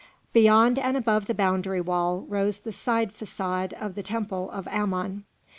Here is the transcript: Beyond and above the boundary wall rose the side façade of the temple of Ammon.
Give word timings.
Beyond 0.33 0.79
and 0.79 0.97
above 0.97 1.27
the 1.27 1.35
boundary 1.35 1.79
wall 1.79 2.21
rose 2.21 2.57
the 2.57 2.71
side 2.71 3.13
façade 3.13 3.71
of 3.73 3.93
the 3.93 4.01
temple 4.01 4.49
of 4.49 4.67
Ammon. 4.67 5.25